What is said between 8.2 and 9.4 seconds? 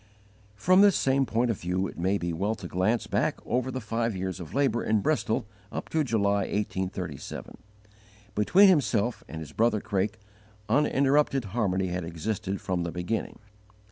Between himself and